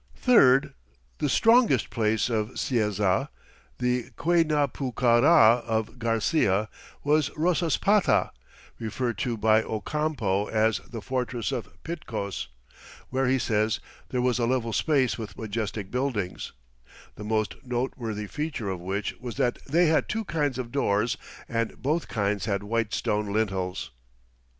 [0.15, 0.73] Third,
[1.19, 3.29] the "strongest place" of Cieza,
[3.77, 6.69] the Guaynapucará of Garcia,
[7.03, 8.31] was Rosaspata,
[8.79, 12.47] referred to by Ocampo as "the fortress of Pitcos,"
[13.09, 13.79] where, he says,
[14.09, 16.51] "there was a level space with majestic buildings,"
[17.13, 21.15] the most noteworthy feature of which was that they had two kinds of doors
[21.47, 23.91] and both kinds had white stone lintels.